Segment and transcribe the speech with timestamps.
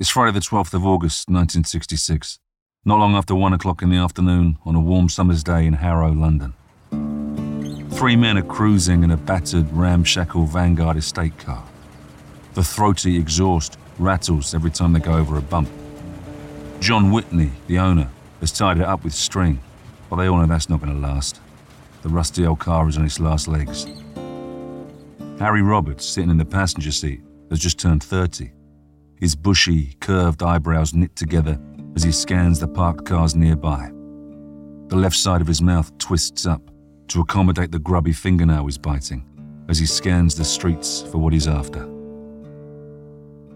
[0.00, 2.38] It's Friday, the 12th of August, 1966.
[2.84, 6.12] Not long after one o'clock in the afternoon on a warm summer's day in Harrow,
[6.12, 6.54] London.
[7.90, 11.64] Three men are cruising in a battered, ramshackle Vanguard estate car.
[12.54, 15.68] The throaty exhaust rattles every time they go over a bump.
[16.78, 18.08] John Whitney, the owner,
[18.38, 19.58] has tied it up with string,
[20.08, 21.40] but they all know that's not going to last.
[22.02, 23.88] The rusty old car is on its last legs.
[25.40, 27.20] Harry Roberts, sitting in the passenger seat,
[27.50, 28.52] has just turned 30.
[29.20, 31.60] His bushy, curved eyebrows knit together
[31.96, 33.90] as he scans the parked cars nearby.
[34.88, 36.62] The left side of his mouth twists up
[37.08, 39.24] to accommodate the grubby fingernail he's biting
[39.68, 41.80] as he scans the streets for what he's after.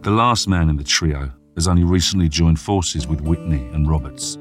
[0.02, 4.38] The last man in the trio has only recently joined forces with Whitney and Roberts.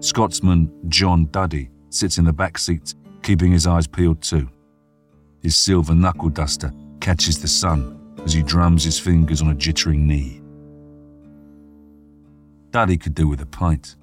[0.00, 4.48] Scotsman John Duddy sits in the back seat, keeping his eyes peeled too.
[5.42, 10.00] His silver knuckle duster catches the sun as he drums his fingers on a jittering
[10.00, 10.42] knee.
[12.76, 13.96] Duddy could do with a pint.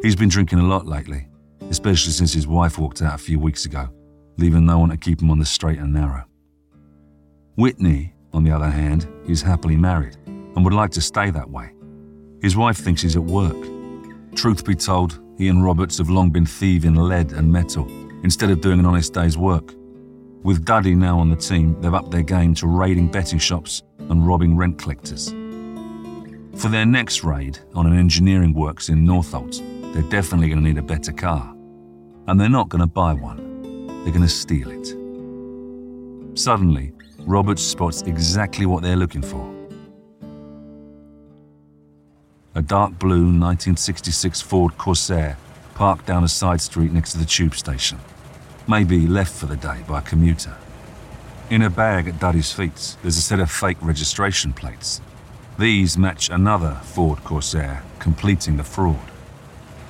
[0.00, 1.28] He's been drinking a lot lately,
[1.68, 3.90] especially since his wife walked out a few weeks ago,
[4.38, 6.24] leaving no one to keep him on the straight and narrow.
[7.56, 11.70] Whitney, on the other hand, is happily married and would like to stay that way.
[12.40, 13.62] His wife thinks he's at work.
[14.34, 17.86] Truth be told, he and Roberts have long been thieving lead and metal
[18.24, 19.74] instead of doing an honest day's work.
[20.42, 24.26] With Duddy now on the team, they've upped their game to raiding betting shops and
[24.26, 25.34] robbing rent collectors.
[26.58, 30.78] For their next raid on an engineering works in Northolt, they're definitely going to need
[30.78, 31.54] a better car.
[32.26, 36.38] And they're not going to buy one, they're going to steal it.
[36.38, 39.58] Suddenly, Roberts spots exactly what they're looking for
[42.58, 45.38] a dark blue 1966 Ford Corsair
[45.74, 48.00] parked down a side street next to the tube station.
[48.66, 50.56] Maybe left for the day by a commuter.
[51.50, 55.00] In a bag at Duddy's feet, there's a set of fake registration plates.
[55.58, 59.10] These match another Ford Corsair, completing the fraud.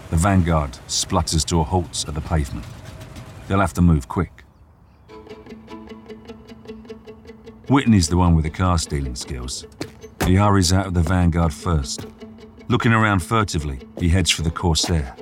[0.08, 2.64] The Vanguard splutters to a halt at the pavement.
[3.46, 4.44] They'll have to move quick.
[7.68, 9.66] Whitney's the one with the car stealing skills.
[10.24, 12.06] He hurries out of the Vanguard first.
[12.68, 15.14] Looking around furtively, he heads for the Corsair.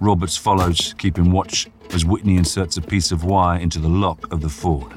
[0.00, 4.40] Roberts follows, keeping watch as Whitney inserts a piece of wire into the lock of
[4.40, 4.92] the Ford.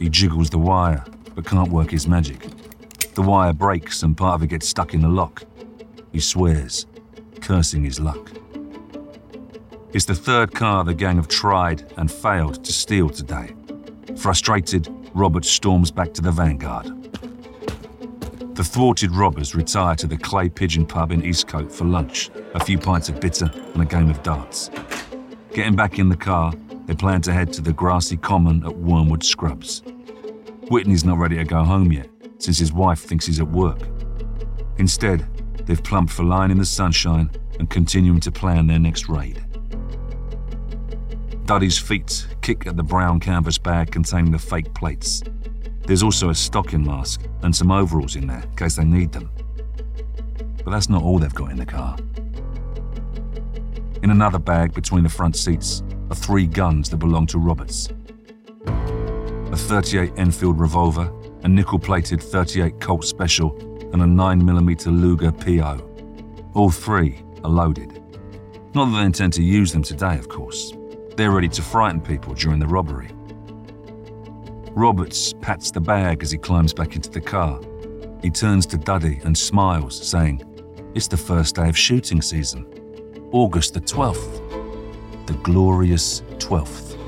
[0.00, 1.04] He jiggles the wire,
[1.36, 2.44] but can't work his magic.
[3.16, 5.42] The wire breaks and part of it gets stuck in the lock.
[6.12, 6.84] He swears,
[7.40, 8.30] cursing his luck.
[9.94, 13.54] It's the third car the gang have tried and failed to steal today.
[14.18, 16.88] Frustrated, Robert storms back to the Vanguard.
[18.54, 22.78] The thwarted robbers retire to the Clay Pigeon pub in Eastcote for lunch, a few
[22.78, 24.70] pints of bitter, and a game of darts.
[25.54, 26.52] Getting back in the car,
[26.84, 29.82] they plan to head to the grassy common at Wormwood Scrubs.
[30.68, 33.80] Whitney's not ready to go home yet, since his wife thinks he's at work.
[34.78, 35.26] Instead,
[35.66, 39.44] they've plumped for lying in the sunshine and continuing to plan their next raid.
[41.44, 45.22] Duddy's feet kick at the brown canvas bag containing the fake plates.
[45.86, 49.30] There's also a stocking mask and some overalls in there in case they need them.
[50.64, 51.96] But that's not all they've got in the car.
[54.02, 57.88] In another bag between the front seats are three guns that belong to Roberts
[59.52, 61.10] a 38 Enfield revolver,
[61.46, 63.56] a nickel plated 38 Colt Special,
[63.92, 65.78] and a 9mm Luger PO.
[66.54, 68.02] All three are loaded.
[68.74, 70.72] Not that they intend to use them today, of course.
[71.14, 73.10] They're ready to frighten people during the robbery.
[74.72, 77.60] Roberts pats the bag as he climbs back into the car.
[78.22, 80.42] He turns to Duddy and smiles, saying,
[80.96, 82.66] It's the first day of shooting season.
[83.30, 85.26] August the 12th.
[85.28, 86.98] The glorious 12th.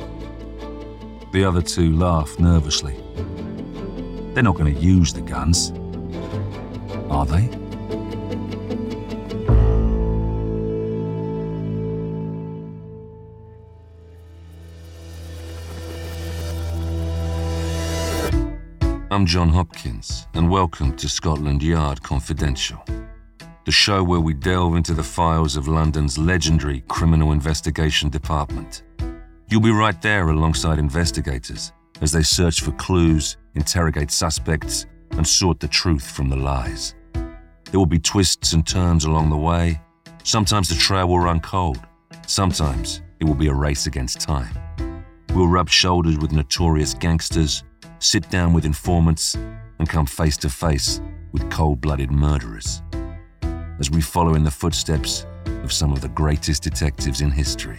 [1.32, 3.07] The other two laugh nervously.
[4.34, 5.72] They're not going to use the guns,
[7.10, 7.48] are they?
[19.10, 22.84] I'm John Hopkins, and welcome to Scotland Yard Confidential,
[23.64, 28.82] the show where we delve into the files of London's legendary Criminal Investigation Department.
[29.48, 35.58] You'll be right there alongside investigators as they search for clues, interrogate suspects, and sort
[35.60, 36.94] the truth from the lies.
[37.70, 39.80] There will be twists and turns along the way.
[40.22, 41.80] Sometimes the trail will run cold.
[42.26, 44.54] Sometimes it will be a race against time.
[45.34, 47.64] We'll rub shoulders with notorious gangsters,
[47.98, 49.34] sit down with informants,
[49.78, 51.00] and come face to face
[51.32, 52.82] with cold blooded murderers.
[53.80, 55.26] As we follow in the footsteps
[55.64, 57.78] of some of the greatest detectives in history.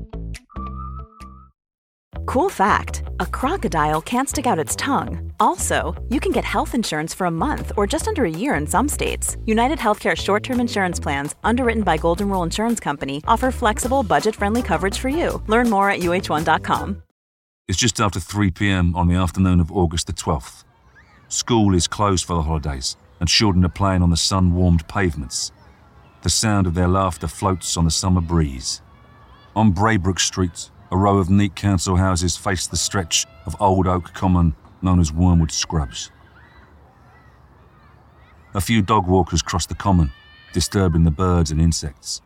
[2.25, 5.31] Cool fact a crocodile can't stick out its tongue.
[5.39, 8.65] Also, you can get health insurance for a month or just under a year in
[8.67, 9.37] some states.
[9.45, 14.35] United Healthcare short term insurance plans, underwritten by Golden Rule Insurance Company, offer flexible, budget
[14.35, 15.41] friendly coverage for you.
[15.47, 17.03] Learn more at uh1.com.
[17.67, 20.63] It's just after 3 pm on the afternoon of August the 12th.
[21.29, 25.53] School is closed for the holidays, and children are playing on the sun warmed pavements.
[26.23, 28.81] The sound of their laughter floats on the summer breeze.
[29.55, 34.13] On Braybrook Street, a row of neat council houses face the stretch of old oak
[34.13, 36.11] common known as Wormwood Scrubs.
[38.53, 40.11] A few dog walkers cross the common,
[40.51, 42.21] disturbing the birds and insects.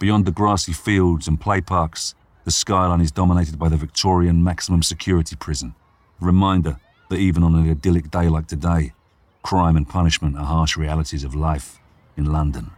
[0.00, 4.82] Beyond the grassy fields and play parks, the skyline is dominated by the Victorian maximum
[4.82, 5.76] security prison,
[6.20, 6.78] a reminder
[7.10, 8.92] that even on an idyllic day like today,
[9.44, 11.78] crime and punishment are harsh realities of life
[12.16, 12.72] in London.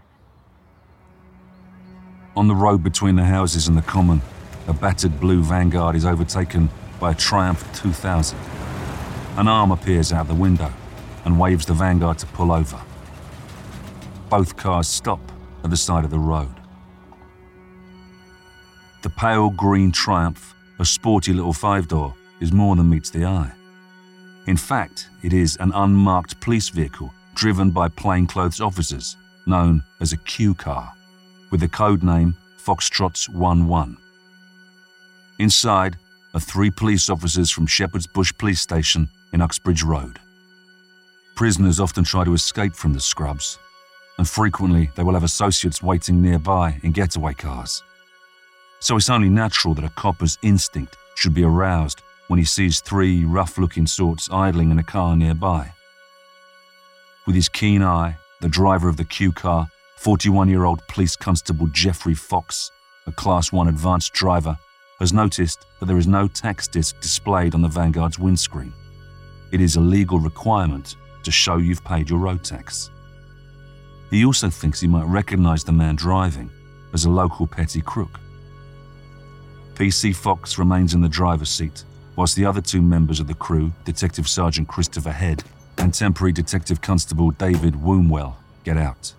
[2.37, 4.21] On the road between the houses and the common,
[4.69, 6.69] a battered blue Vanguard is overtaken
[6.99, 8.39] by a Triumph 2000.
[9.37, 10.73] An arm appears out the window
[11.25, 12.81] and waves the Vanguard to pull over.
[14.29, 15.21] Both cars stop
[15.63, 16.55] at the side of the road.
[19.03, 23.53] The pale green Triumph, a sporty little five door, is more than meets the eye.
[24.47, 29.17] In fact, it is an unmarked police vehicle driven by plainclothes officers,
[29.47, 30.93] known as a Q car,
[31.51, 33.99] with the code name Foxtrot 11.
[35.39, 35.99] Inside
[36.33, 40.19] are three police officers from Shepherd's Bush Police Station in Uxbridge Road.
[41.35, 43.59] Prisoners often try to escape from the scrubs,
[44.17, 47.83] and frequently they will have associates waiting nearby in getaway cars.
[48.81, 53.27] So it's only natural that a copper's instinct should be aroused when he sees three
[53.27, 55.73] rough looking sorts idling in a car nearby.
[57.27, 61.67] With his keen eye, the driver of the Q car, 41 year old police constable
[61.67, 62.71] Geoffrey Fox,
[63.07, 64.57] a Class 1 advanced driver,
[64.99, 68.73] has noticed that there is no tax disc displayed on the Vanguard's windscreen.
[69.53, 72.91] It is a legal requirement to show you've paid your road tax.
[74.11, 76.51] He also thinks he might recognize the man driving
[76.93, 78.21] as a local petty crook.
[79.75, 81.85] PC Fox remains in the driver's seat,
[82.15, 85.45] whilst the other two members of the crew, Detective Sergeant Christopher Head
[85.79, 89.13] and Temporary Detective Constable David Wombwell, get out.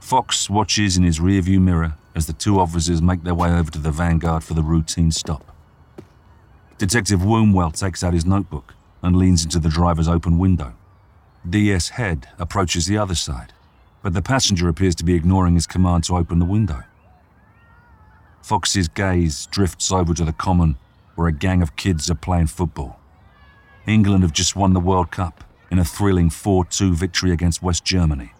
[0.00, 3.78] Fox watches in his rearview mirror as the two officers make their way over to
[3.78, 5.54] the Vanguard for the routine stop.
[6.78, 10.74] Detective Wombwell takes out his notebook and leans into the driver's open window.
[11.48, 13.52] DS Head approaches the other side,
[14.02, 16.84] but the passenger appears to be ignoring his command to open the window.
[18.42, 20.76] Fox's gaze drifts over to the common
[21.14, 23.00] where a gang of kids are playing football.
[23.86, 27.84] England have just won the World Cup in a thrilling 4 2 victory against West
[27.86, 28.33] Germany.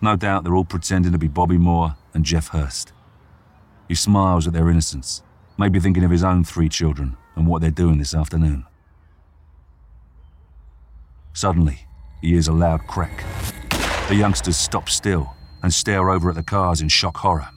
[0.00, 2.92] No doubt they're all pretending to be Bobby Moore and Geoff Hurst.
[3.88, 5.22] He smiles at their innocence,
[5.56, 8.64] maybe thinking of his own three children and what they're doing this afternoon.
[11.32, 11.86] Suddenly,
[12.20, 13.24] he hears a loud crack.
[14.08, 17.48] The youngsters stop still and stare over at the cars in shock horror.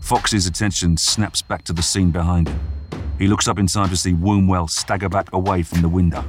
[0.00, 2.60] Fox's attention snaps back to the scene behind him.
[3.18, 6.24] He looks up in time to see Wombwell stagger back away from the window.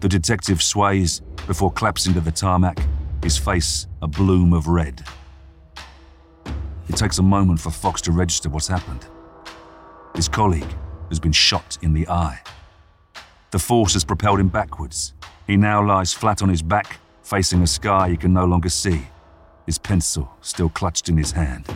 [0.00, 2.78] The detective sways before collapsing to the tarmac,
[3.22, 5.04] his face a bloom of red.
[6.88, 9.06] It takes a moment for Fox to register what's happened.
[10.14, 10.74] His colleague
[11.08, 12.40] has been shot in the eye.
[13.50, 15.14] The force has propelled him backwards.
[15.46, 19.06] He now lies flat on his back, facing a sky he can no longer see,
[19.66, 21.66] his pencil still clutched in his hand.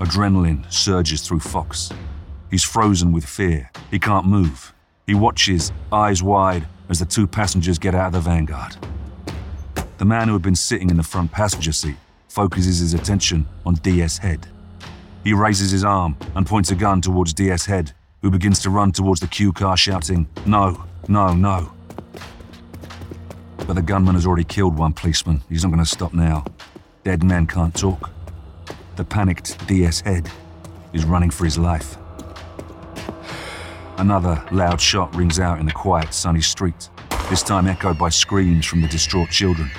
[0.00, 1.90] Adrenaline surges through Fox.
[2.50, 3.70] He's frozen with fear.
[3.90, 4.74] He can't move.
[5.06, 8.76] He watches, eyes wide, as the two passengers get out of the Vanguard.
[10.00, 13.74] The man who had been sitting in the front passenger seat focuses his attention on
[13.74, 14.46] DS Head.
[15.24, 17.92] He raises his arm and points a gun towards DS Head,
[18.22, 21.70] who begins to run towards the Q car shouting, No, no, no.
[23.58, 25.42] But the gunman has already killed one policeman.
[25.50, 26.46] He's not going to stop now.
[27.04, 28.08] Dead men can't talk.
[28.96, 30.30] The panicked DS head
[30.94, 31.98] is running for his life.
[33.98, 36.88] Another loud shot rings out in the quiet, sunny street,
[37.28, 39.70] this time echoed by screams from the distraught children.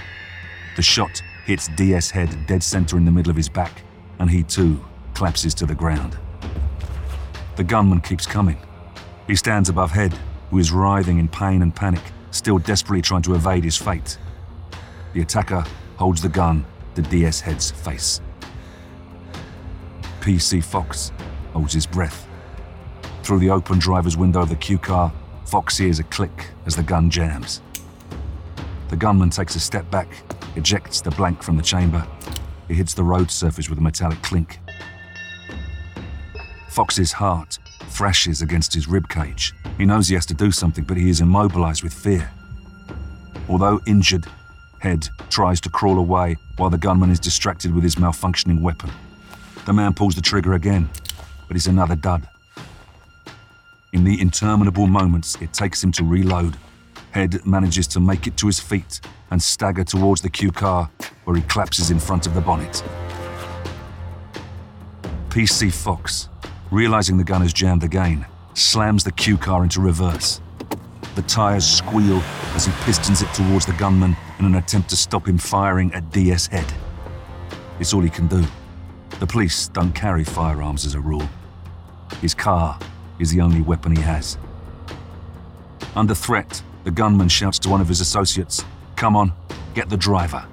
[0.75, 3.83] The shot hits DS head dead center in the middle of his back,
[4.19, 6.17] and he too collapses to the ground.
[7.55, 8.57] The gunman keeps coming.
[9.27, 10.17] He stands above Head,
[10.49, 12.01] who is writhing in pain and panic,
[12.31, 14.17] still desperately trying to evade his fate.
[15.13, 15.63] The attacker
[15.97, 18.21] holds the gun to DS Head's face.
[20.21, 21.11] PC Fox
[21.53, 22.27] holds his breath
[23.23, 25.11] through the open driver's window of the Q car,
[25.45, 27.61] Fox hears a click as the gun jams.
[28.91, 30.07] The gunman takes a step back,
[30.55, 32.05] ejects the blank from the chamber.
[32.69, 34.59] It hits the road surface with a metallic clink.
[36.69, 39.53] Fox's heart thrashes against his rib cage.
[39.77, 42.31] He knows he has to do something, but he is immobilized with fear.
[43.49, 44.27] Although injured,
[44.81, 48.89] Head tries to crawl away while the gunman is distracted with his malfunctioning weapon.
[49.65, 50.89] The man pulls the trigger again,
[51.47, 52.27] but it's another dud.
[53.93, 56.57] In the interminable moments it takes him to reload,
[57.11, 59.01] Head manages to make it to his feet
[59.31, 60.89] and stagger towards the Q car,
[61.25, 62.83] where he collapses in front of the bonnet.
[65.29, 66.29] PC Fox,
[66.71, 70.41] realizing the gun is jammed again, slams the Q car into reverse.
[71.15, 72.21] The tires squeal
[72.55, 76.09] as he pistons it towards the gunman in an attempt to stop him firing at
[76.11, 76.71] DS Head.
[77.79, 78.43] It's all he can do.
[79.19, 81.27] The police don't carry firearms as a rule.
[82.21, 82.79] His car
[83.19, 84.37] is the only weapon he has.
[85.95, 88.63] Under threat, the gunman shouts to one of his associates,
[88.95, 89.33] Come on,
[89.73, 90.45] get the driver.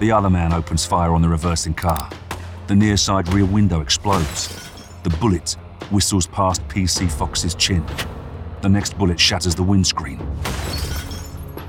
[0.00, 2.10] The other man opens fire on the reversing car.
[2.66, 4.70] The near side rear window explodes.
[5.02, 5.56] The bullet
[5.90, 7.84] whistles past PC Fox's chin.
[8.62, 10.20] The next bullet shatters the windscreen.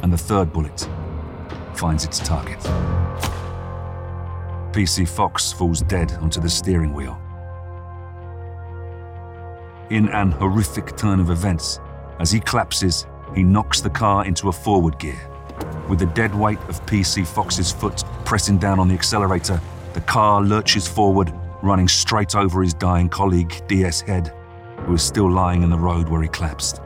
[0.01, 0.87] And the third bullet
[1.73, 2.59] finds its target.
[4.71, 7.19] PC Fox falls dead onto the steering wheel.
[9.89, 11.79] In an horrific turn of events,
[12.19, 15.19] as he collapses, he knocks the car into a forward gear.
[15.89, 19.59] With the dead weight of PC Fox's foot pressing down on the accelerator,
[19.93, 24.33] the car lurches forward, running straight over his dying colleague, DS Head,
[24.85, 26.81] who is still lying in the road where he collapsed.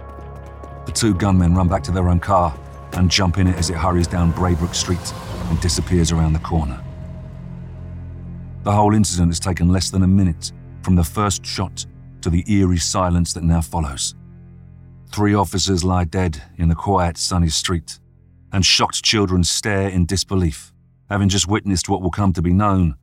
[0.86, 2.58] The two gunmen run back to their own car
[2.94, 5.14] and jump in it as it hurries down Braybrook Street
[5.50, 6.84] and disappears around the corner.
[8.64, 10.52] The whole incident has taken less than a minute
[10.84, 11.86] from the first shot
[12.22, 14.16] to the eerie silence that now follows.
[15.12, 18.00] Three officers lie dead in the quiet, sunny street,
[18.54, 20.72] and shocked children stare in disbelief,
[21.10, 22.96] having just witnessed what will come to be known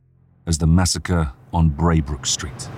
[0.45, 2.69] as the massacre on Braybrook Street.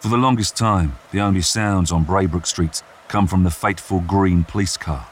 [0.00, 4.44] For the longest time, the only sounds on Braybrook Street come from the fateful green
[4.44, 5.06] police car.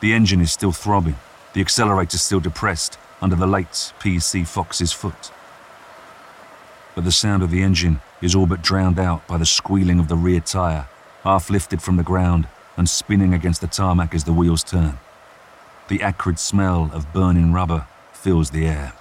[0.00, 1.16] The engine is still throbbing,
[1.52, 5.32] the accelerator still depressed, under the late PC Fox's foot.
[6.94, 10.08] But the sound of the engine is all but drowned out by the squealing of
[10.08, 10.88] the rear tyre,
[11.22, 14.98] half lifted from the ground and spinning against the tarmac as the wheels turn.
[15.88, 18.92] The acrid smell of burning rubber fills the air.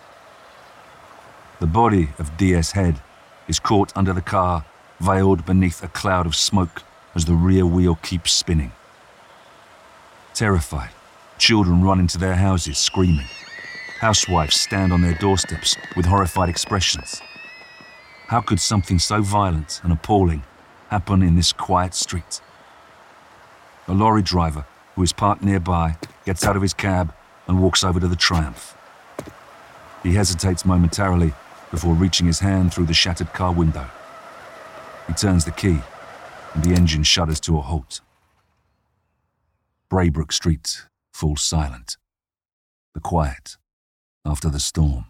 [1.60, 3.01] The body of DS Head
[3.48, 4.65] is caught under the car,
[5.00, 6.84] veiled beneath a cloud of smoke
[7.15, 8.72] as the rear wheel keeps spinning.
[10.34, 10.91] Terrified,
[11.38, 13.27] children run into their houses screaming.
[14.00, 17.22] Housewives stand on their doorsteps with horrified expressions.
[18.29, 20.43] How could something so violent and appalling
[20.89, 22.41] happen in this quiet street?
[23.88, 27.12] A lorry driver, who is parked nearby, gets out of his cab
[27.48, 28.77] and walks over to the Triumph.
[30.03, 31.33] He hesitates momentarily
[31.71, 33.89] before reaching his hand through the shattered car window.
[35.07, 35.79] He turns the key,
[36.53, 38.01] and the engine shudders to a halt.
[39.89, 41.98] Braybrook Street falls silent.
[42.93, 43.57] The quiet
[44.24, 45.05] after the storm.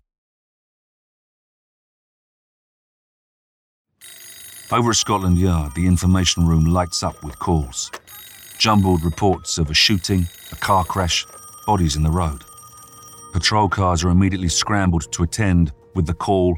[4.71, 7.89] Over at Scotland Yard, the information room lights up with calls.
[8.59, 11.25] Jumbled reports of a shooting, a car crash,
[11.65, 12.43] bodies in the road.
[13.33, 16.55] Patrol cars are immediately scrambled to attend with the call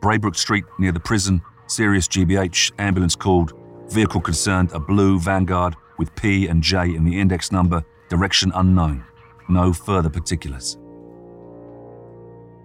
[0.00, 3.52] Braybrook Street near the prison, serious GBH, ambulance called,
[3.90, 9.04] vehicle concerned a blue Vanguard with P and J in the index number, direction unknown.
[9.50, 10.78] No further particulars.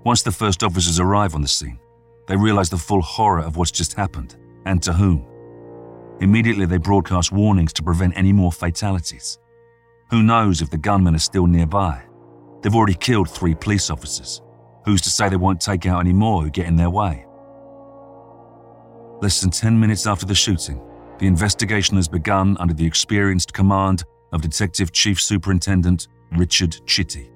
[0.05, 1.79] Once the first officers arrive on the scene,
[2.27, 5.25] they realize the full horror of what's just happened and to whom.
[6.21, 9.39] Immediately, they broadcast warnings to prevent any more fatalities.
[10.11, 12.01] Who knows if the gunmen are still nearby?
[12.61, 14.41] They've already killed three police officers.
[14.85, 17.25] Who's to say they won't take out any more who get in their way?
[19.21, 20.81] Less than 10 minutes after the shooting,
[21.17, 24.03] The investigation has begun under the experienced command
[24.33, 27.31] of Detective Chief Superintendent Richard Chitty.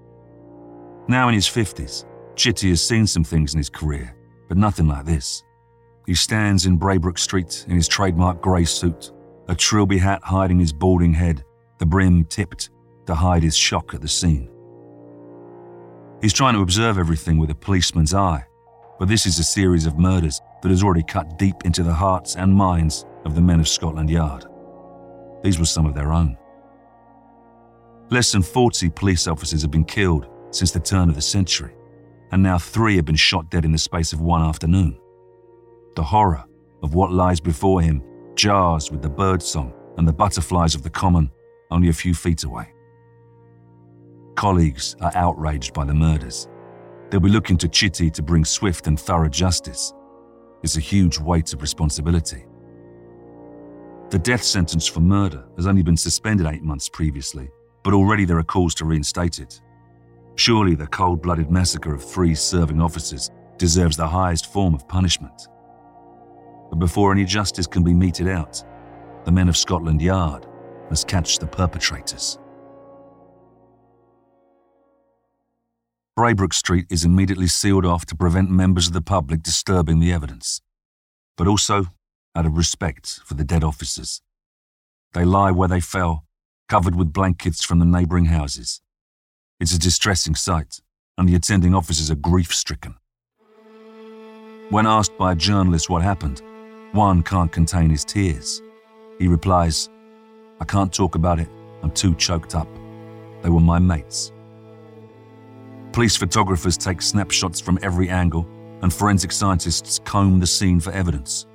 [1.07, 2.05] Now in his 50s,
[2.35, 4.13] Chitty has seen some things in his career,
[4.49, 5.43] but nothing like this.
[6.09, 9.11] He stands in Braybrook Street in his trademark grey suit,
[9.47, 11.45] a trilby hat hiding his balding head,
[11.77, 12.71] the brim tipped
[13.05, 14.49] to hide his shock at the scene.
[16.19, 18.43] He's trying to observe everything with a policeman's eye,
[18.97, 22.35] but this is a series of murders that has already cut deep into the hearts
[22.35, 24.45] and minds of the men of Scotland Yard.
[25.43, 26.35] These were some of their own.
[28.09, 31.75] Less than 40 police officers have been killed since the turn of the century,
[32.31, 34.99] and now three have been shot dead in the space of one afternoon.
[35.99, 36.45] The horror
[36.81, 38.01] of what lies before him
[38.33, 41.29] jars with the birdsong and the butterflies of the common
[41.71, 42.73] only a few feet away.
[44.35, 46.47] Colleagues are outraged by the murders.
[47.09, 49.93] They'll be looking to Chitty to bring swift and thorough justice.
[50.63, 52.45] It's a huge weight of responsibility.
[54.09, 57.49] The death sentence for murder has only been suspended eight months previously,
[57.83, 59.59] but already there are calls to reinstate it.
[60.35, 65.49] Surely the cold blooded massacre of three serving officers deserves the highest form of punishment.
[66.69, 68.63] But before any justice can be meted out,
[69.25, 70.47] the men of Scotland Yard
[70.89, 72.39] must catch the perpetrators.
[76.15, 80.61] Braybrook Street is immediately sealed off to prevent members of the public disturbing the evidence,
[81.37, 81.87] but also
[82.35, 84.21] out of respect for the dead officers.
[85.13, 86.25] They lie where they fell,
[86.67, 88.81] covered with blankets from the neighbouring houses.
[89.59, 90.81] It's a distressing sight,
[91.17, 92.95] and the attending officers are grief stricken.
[94.69, 96.41] When asked by a journalist what happened,
[96.91, 98.61] one can't contain his tears.
[99.19, 99.89] He replies,
[100.59, 101.47] I can't talk about it,
[101.83, 102.67] I'm too choked up.
[103.41, 104.31] They were my mates.
[105.91, 108.47] Police photographers take snapshots from every angle,
[108.81, 111.45] and forensic scientists comb the scene for evidence.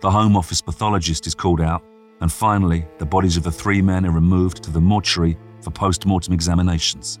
[0.00, 1.82] The Home Office pathologist is called out,
[2.20, 6.06] and finally, the bodies of the three men are removed to the mortuary for post
[6.06, 7.18] mortem examinations.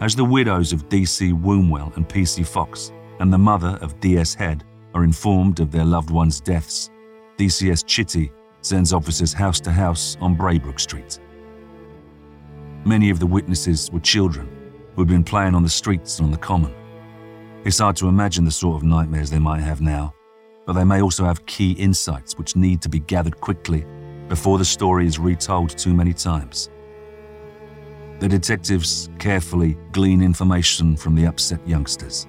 [0.00, 4.64] As the widows of DC Wombwell and PC Fox and the mother of DS Head
[4.98, 6.90] are informed of their loved ones' deaths,
[7.36, 8.32] DCS Chitty
[8.62, 11.20] sends officers house to house on Braybrook Street.
[12.84, 14.48] Many of the witnesses were children
[14.94, 16.74] who had been playing on the streets and on the common.
[17.64, 20.14] It's hard to imagine the sort of nightmares they might have now,
[20.66, 23.86] but they may also have key insights which need to be gathered quickly
[24.28, 26.70] before the story is retold too many times.
[28.18, 32.26] The detectives carefully glean information from the upset youngsters.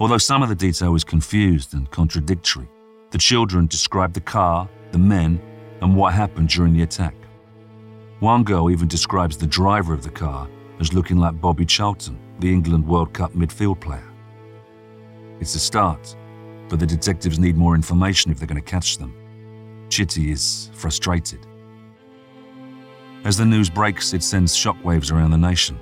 [0.00, 2.68] Although some of the detail is confused and contradictory,
[3.10, 5.40] the children describe the car, the men,
[5.80, 7.14] and what happened during the attack.
[8.20, 12.52] One girl even describes the driver of the car as looking like Bobby Charlton, the
[12.52, 14.08] England World Cup midfield player.
[15.40, 16.16] It's a start,
[16.68, 19.14] but the detectives need more information if they're going to catch them.
[19.88, 21.40] Chitty is frustrated.
[23.24, 25.78] As the news breaks, it sends shockwaves around the nation.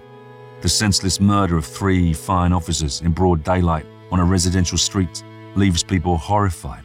[0.63, 5.23] The senseless murder of three fine officers in broad daylight on a residential street
[5.55, 6.85] leaves people horrified.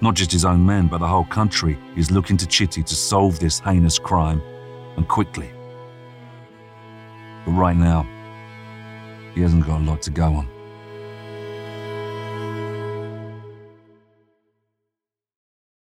[0.00, 3.38] Not just his own men, but the whole country is looking to Chitty to solve
[3.38, 4.42] this heinous crime,
[4.96, 5.50] and quickly.
[7.44, 8.06] But right now,
[9.34, 10.48] he hasn't got a lot to go on.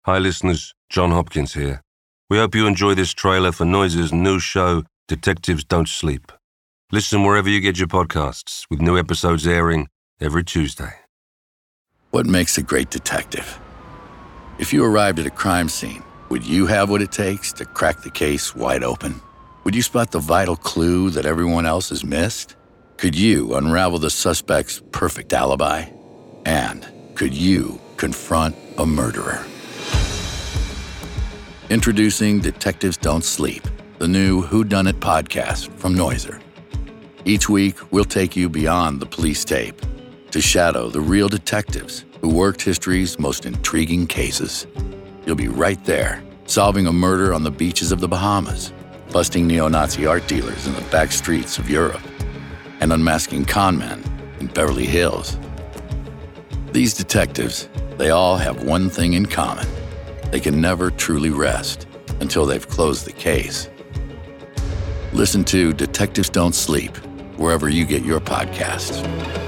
[0.05, 0.75] Hi, listeners.
[0.89, 1.83] John Hopkins here.
[2.31, 6.33] We hope you enjoy this trailer for Noiser's new show, Detectives Don't Sleep.
[6.93, 9.89] Listen wherever you get your podcasts, with new episodes airing
[10.21, 10.93] every Tuesday.
[12.11, 13.59] What makes a great detective?
[14.59, 18.03] If you arrived at a crime scene, would you have what it takes to crack
[18.03, 19.21] the case wide open?
[19.63, 22.57] Would you spot the vital clue that everyone else has missed?
[22.97, 25.85] Could you unravel the suspect's perfect alibi?
[26.45, 29.47] And could you confront a murderer?
[31.71, 33.63] Introducing Detectives Don't Sleep,
[33.99, 36.41] the new Who Done It podcast from Noiser.
[37.25, 39.81] Each week, we'll take you beyond the police tape
[40.31, 44.67] to shadow the real detectives who worked history's most intriguing cases.
[45.25, 48.73] You'll be right there, solving a murder on the beaches of the Bahamas,
[49.11, 52.03] busting neo Nazi art dealers in the back streets of Europe,
[52.81, 54.05] and unmasking conmen
[54.41, 55.39] in Beverly Hills.
[56.73, 59.67] These detectives, they all have one thing in common
[60.31, 61.87] they can never truly rest
[62.21, 63.71] until they've closed the case.
[65.15, 66.95] Listen to Detectives Don't Sleep
[67.39, 69.48] wherever you get your podcasts.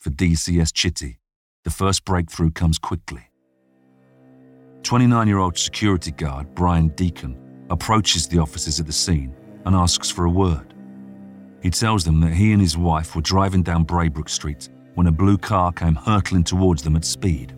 [0.00, 1.20] for DCS Chitty,
[1.64, 3.30] the first breakthrough comes quickly.
[4.82, 7.36] 29 year old security guard Brian Deacon
[7.68, 9.34] approaches the officers at the scene
[9.66, 10.72] and asks for a word.
[11.62, 15.12] He tells them that he and his wife were driving down Braybrook Street when a
[15.12, 17.54] blue car came hurtling towards them at speed.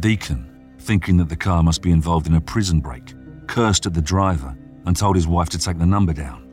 [0.00, 3.14] Deacon, thinking that the car must be involved in a prison break,
[3.46, 6.52] cursed at the driver and told his wife to take the number down.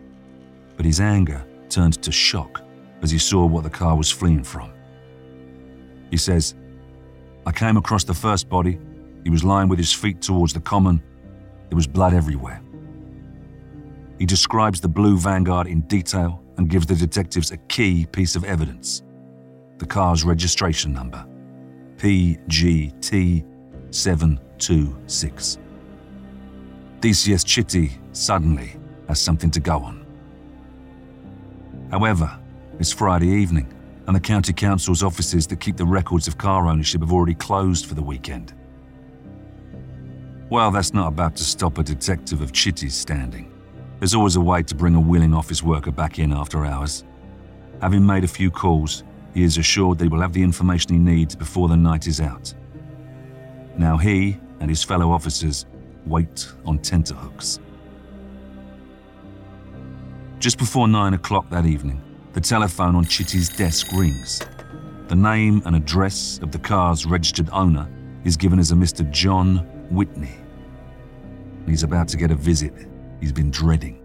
[0.77, 2.63] But his anger turned to shock
[3.01, 4.71] as he saw what the car was fleeing from.
[6.09, 6.55] He says,
[7.45, 8.79] I came across the first body.
[9.23, 11.01] He was lying with his feet towards the common.
[11.69, 12.61] There was blood everywhere.
[14.19, 18.43] He describes the blue Vanguard in detail and gives the detectives a key piece of
[18.43, 19.03] evidence
[19.79, 21.25] the car's registration number
[21.97, 23.43] PGT
[23.89, 25.57] 726.
[26.99, 28.75] DCS Chitty suddenly
[29.07, 30.05] has something to go on.
[31.89, 32.39] However,
[32.81, 33.71] it's Friday evening,
[34.07, 37.85] and the County Council's offices that keep the records of car ownership have already closed
[37.85, 38.55] for the weekend.
[40.49, 43.51] Well, that's not about to stop a detective of Chitty's standing.
[43.99, 47.03] There's always a way to bring a willing office worker back in after hours.
[47.81, 49.03] Having made a few calls,
[49.35, 52.19] he is assured that he will have the information he needs before the night is
[52.19, 52.51] out.
[53.77, 55.67] Now he and his fellow officers
[56.07, 57.59] wait on tenterhooks.
[60.39, 62.01] Just before nine o'clock that evening,
[62.33, 64.41] the telephone on Chitty's desk rings.
[65.07, 67.89] The name and address of the car's registered owner
[68.23, 69.09] is given as a Mr.
[69.11, 69.57] John
[69.89, 70.35] Whitney.
[71.65, 72.73] He's about to get a visit
[73.19, 73.97] he's been dreading.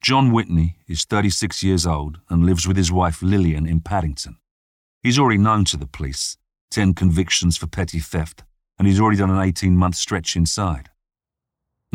[0.00, 4.36] John Whitney is 36 years old and lives with his wife Lillian in Paddington.
[5.02, 6.36] He's already known to the police,
[6.70, 8.44] 10 convictions for petty theft,
[8.78, 10.90] and he's already done an 18 month stretch inside.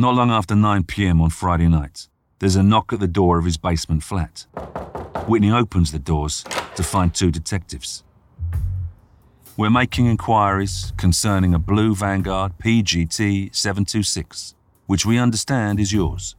[0.01, 2.07] Not long after 9 pm on Friday night,
[2.39, 4.47] there's a knock at the door of his basement flat.
[5.27, 6.43] Whitney opens the doors
[6.75, 8.03] to find two detectives.
[9.57, 14.55] We're making inquiries concerning a blue Vanguard PGT 726,
[14.87, 16.35] which we understand is yours.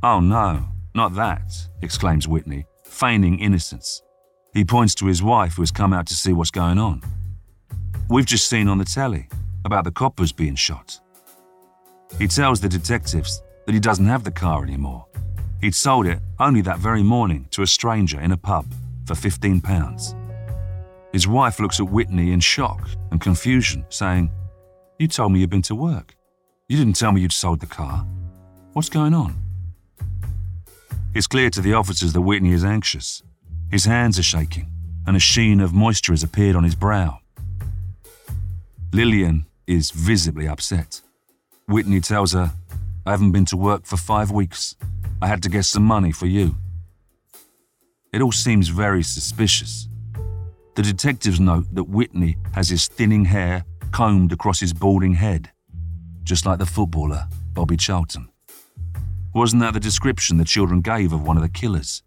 [0.00, 1.50] Oh no, not that,
[1.82, 4.02] exclaims Whitney, feigning innocence.
[4.54, 7.02] He points to his wife who has come out to see what's going on.
[8.08, 9.28] We've just seen on the telly
[9.64, 11.00] about the coppers being shot.
[12.18, 15.06] He tells the detectives that he doesn't have the car anymore.
[15.60, 18.66] He'd sold it only that very morning to a stranger in a pub
[19.06, 20.14] for £15.
[21.12, 24.30] His wife looks at Whitney in shock and confusion, saying,
[24.98, 26.16] You told me you'd been to work.
[26.68, 28.06] You didn't tell me you'd sold the car.
[28.72, 29.36] What's going on?
[31.14, 33.22] It's clear to the officers that Whitney is anxious.
[33.70, 34.70] His hands are shaking,
[35.06, 37.18] and a sheen of moisture has appeared on his brow.
[38.92, 41.00] Lillian is visibly upset.
[41.70, 42.52] Whitney tells her,
[43.06, 44.74] I haven't been to work for five weeks.
[45.22, 46.56] I had to get some money for you.
[48.12, 49.88] It all seems very suspicious.
[50.74, 55.50] The detectives note that Whitney has his thinning hair combed across his balding head,
[56.24, 58.28] just like the footballer Bobby Charlton.
[59.32, 62.02] Wasn't that the description the children gave of one of the killers?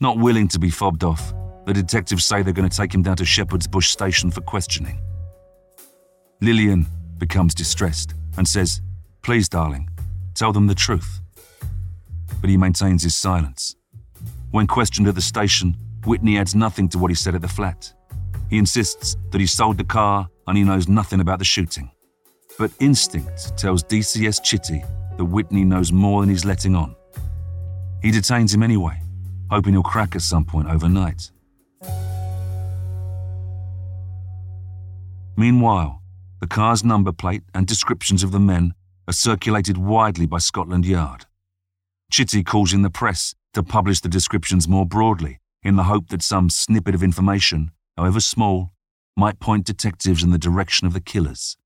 [0.00, 1.34] Not willing to be fobbed off,
[1.66, 4.98] the detectives say they're going to take him down to Shepherd's Bush Station for questioning.
[6.40, 6.86] Lillian
[7.22, 8.80] becomes distressed and says,
[9.22, 9.88] Please, darling,
[10.34, 11.20] tell them the truth.
[12.40, 13.76] But he maintains his silence.
[14.50, 17.92] When questioned at the station, Whitney adds nothing to what he said at the flat.
[18.50, 21.92] He insists that he sold the car and he knows nothing about the shooting.
[22.58, 24.82] But instinct tells DCS Chitty
[25.16, 26.96] that Whitney knows more than he's letting on.
[28.02, 29.00] He detains him anyway,
[29.48, 31.30] hoping he'll crack at some point overnight.
[35.36, 36.01] Meanwhile,
[36.42, 38.74] the car's number plate and descriptions of the men
[39.06, 41.24] are circulated widely by Scotland Yard.
[42.10, 46.20] Chitty calls in the press to publish the descriptions more broadly in the hope that
[46.20, 48.72] some snippet of information, however small,
[49.16, 51.56] might point detectives in the direction of the killers.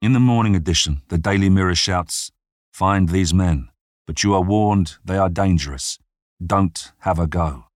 [0.00, 2.32] In the morning edition, the Daily Mirror shouts,
[2.72, 3.68] Find these men,
[4.04, 6.00] but you are warned they are dangerous.
[6.44, 7.66] Don't have a go.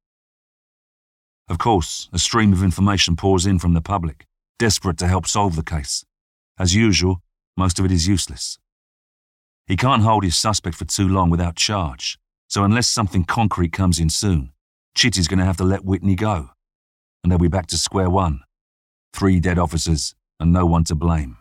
[1.49, 4.27] Of course, a stream of information pours in from the public,
[4.59, 6.05] desperate to help solve the case.
[6.59, 7.23] As usual,
[7.57, 8.59] most of it is useless.
[9.67, 13.99] He can't hold his suspect for too long without charge, so unless something concrete comes
[13.99, 14.53] in soon,
[14.95, 16.51] Chitty's going to have to let Whitney go.
[17.23, 18.41] And they'll be back to square one.
[19.13, 21.39] Three dead officers and no one to blame.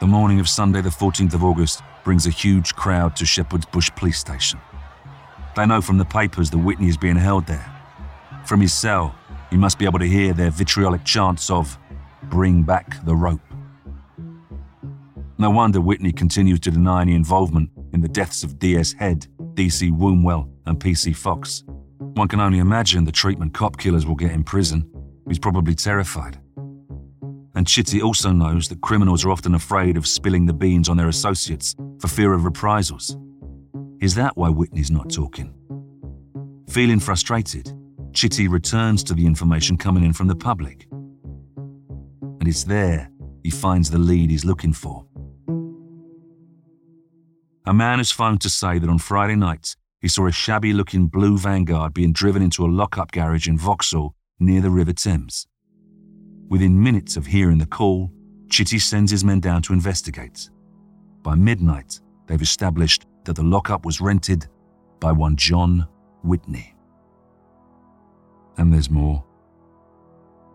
[0.00, 3.90] The morning of Sunday, the 14th of August, brings a huge crowd to Shepherd's Bush
[3.96, 4.60] Police Station.
[5.56, 7.74] They know from the papers that Whitney is being held there.
[8.44, 9.14] From his cell,
[9.50, 11.78] he must be able to hear their vitriolic chants of,
[12.24, 13.40] Bring back the rope.
[15.38, 19.90] No wonder Whitney continues to deny any involvement in the deaths of DS Head, DC
[19.96, 21.62] Wombwell, and PC Fox.
[21.98, 24.90] One can only imagine the treatment cop killers will get in prison.
[25.28, 26.38] He's probably terrified.
[27.54, 31.08] And Chitty also knows that criminals are often afraid of spilling the beans on their
[31.08, 33.16] associates for fear of reprisals.
[34.00, 35.54] Is that why Whitney's not talking?
[36.68, 37.72] Feeling frustrated,
[38.18, 40.88] Chitty returns to the information coming in from the public.
[40.90, 43.12] And it's there
[43.44, 45.06] he finds the lead he's looking for.
[47.64, 51.06] A man has phoned to say that on Friday night he saw a shabby looking
[51.06, 55.46] blue Vanguard being driven into a lock-up garage in Vauxhall near the River Thames.
[56.48, 58.10] Within minutes of hearing the call,
[58.50, 60.50] Chitty sends his men down to investigate.
[61.22, 64.48] By midnight, they've established that the lockup was rented
[64.98, 65.86] by one John
[66.24, 66.74] Whitney.
[68.58, 69.24] And there's more.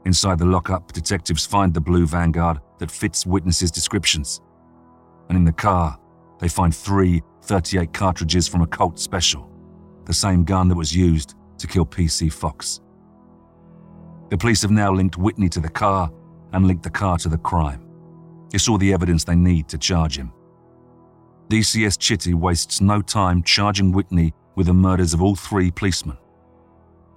[0.05, 4.41] Inside the lockup, detectives find the blue Vanguard that fits witnesses' descriptions.
[5.29, 5.97] And in the car,
[6.39, 9.49] they find three 38 cartridges from a Colt Special,
[10.05, 12.81] the same gun that was used to kill PC Fox.
[14.29, 16.11] The police have now linked Whitney to the car
[16.53, 17.85] and linked the car to the crime.
[18.53, 20.31] It's all the evidence they need to charge him.
[21.49, 26.17] DCS Chitty wastes no time charging Whitney with the murders of all three policemen.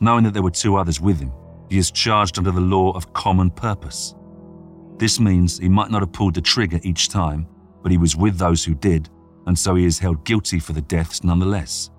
[0.01, 1.33] Knowing that there were two others with him,
[1.71, 4.15] he is charged under the law of common purpose.
[4.99, 7.47] This means he might not have pulled the trigger each time,
[7.83, 9.09] but he was with those who did,
[9.47, 11.91] and so he is held guilty for the deaths nonetheless.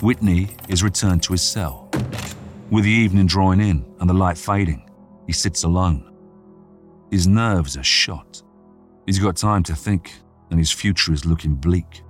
[0.00, 1.90] Whitney is returned to his cell.
[2.70, 4.88] With the evening drawing in and the light fading,
[5.26, 6.12] he sits alone.
[7.10, 8.42] His nerves are shot.
[9.06, 10.12] He's got time to think,
[10.50, 12.02] and his future is looking bleak.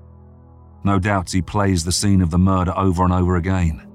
[0.84, 3.89] No doubt he plays the scene of the murder over and over again.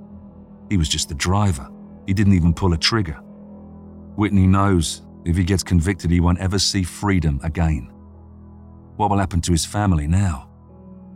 [0.69, 1.69] He was just the driver.
[2.08, 3.19] He didn't even pull a trigger.
[4.15, 7.91] Whitney knows if he gets convicted, he won't ever see freedom again.
[8.95, 10.49] What will happen to his family now?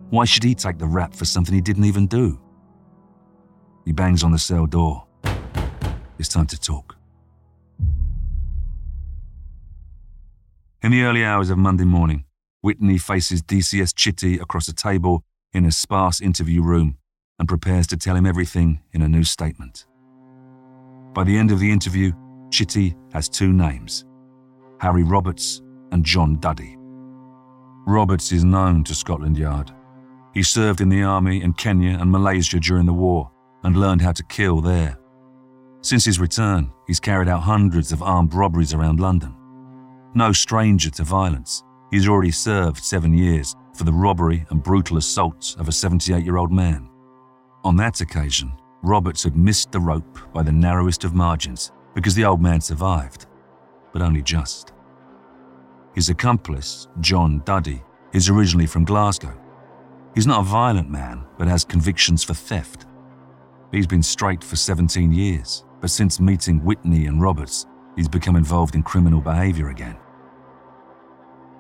[0.09, 2.39] Why should he take the rap for something he didn't even do?
[3.85, 5.05] He bangs on the cell door.
[6.17, 6.95] It's time to talk.
[10.81, 12.25] In the early hours of Monday morning,
[12.61, 16.98] Whitney faces DCS Chitty across a table in a sparse interview room
[17.39, 19.85] and prepares to tell him everything in a new statement.
[21.13, 22.11] By the end of the interview,
[22.51, 24.05] Chitty has two names
[24.79, 26.77] Harry Roberts and John Duddy.
[27.87, 29.71] Roberts is known to Scotland Yard.
[30.33, 33.31] He served in the army in Kenya and Malaysia during the war
[33.63, 34.97] and learned how to kill there.
[35.81, 39.35] Since his return, he's carried out hundreds of armed robberies around London.
[40.13, 45.55] No stranger to violence, he's already served seven years for the robbery and brutal assault
[45.57, 46.88] of a 78 year old man.
[47.65, 52.23] On that occasion, Roberts had missed the rope by the narrowest of margins because the
[52.23, 53.25] old man survived,
[53.91, 54.71] but only just.
[55.93, 59.37] His accomplice, John Duddy, is originally from Glasgow.
[60.15, 62.85] He's not a violent man, but has convictions for theft.
[63.73, 67.67] He's been straight for 17 years, but since meeting Whitney and Roberts,
[67.97, 69.97] he's become involved in criminal behaviour again.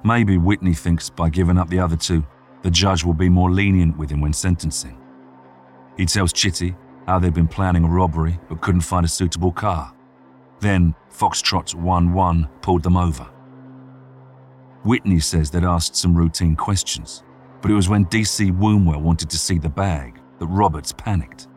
[0.05, 2.25] Maybe Whitney thinks by giving up the other two,
[2.61, 4.97] the judge will be more lenient with him when sentencing.
[5.99, 9.93] He tells Chitty how they'd been planning a robbery but couldn't find a suitable car.
[10.61, 13.25] Then Foxtrot 1 1 pulled them over.
[14.85, 17.23] Whitney says they'd asked some routine questions,
[17.61, 21.49] but it was when DC Wombwell wanted to see the bag that Roberts panicked.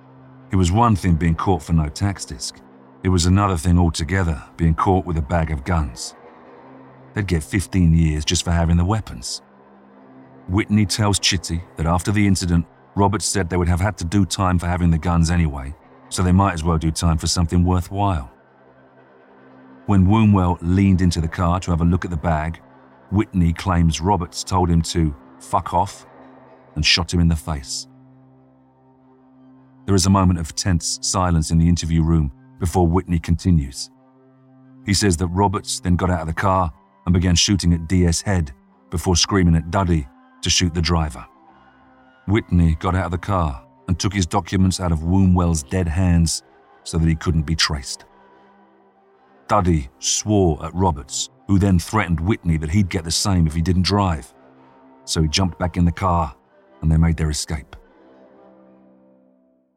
[0.51, 2.59] It was one thing being caught for no tax disc,
[3.05, 6.17] it was another thing altogether being caught with a bag of guns.
[7.15, 9.41] They'd get 15 years just for having the weapons.
[10.49, 14.27] Whitney tells Chitty that after the incident, Roberts said they would have had to do
[14.27, 15.75] time for having the guns anyway,
[16.09, 18.31] so they might as well do time for something worthwhile.
[19.87, 22.61] When Wombwell leaned into the car to have a look at the bag,
[23.11, 26.07] Whitney claims Roberts told him to fuck off
[26.77, 27.89] and shot him in the face.
[29.87, 33.91] There is a moment of tense silence in the interview room before Whitney continues.
[34.87, 36.73] He says that Roberts then got out of the car
[37.05, 38.53] and began shooting at DS Head
[38.91, 40.07] before screaming at Duddy
[40.43, 41.27] to shoot the driver.
[42.27, 46.43] Whitney got out of the car and took his documents out of Wombwell's dead hands
[46.85, 48.05] so that he couldn't be traced.
[49.49, 53.63] Duddy swore at Roberts, who then threatened Whitney that he'd get the same if he
[53.63, 54.33] didn't drive.
[55.05, 56.35] So he jumped back in the car
[56.81, 57.77] and they made their escape.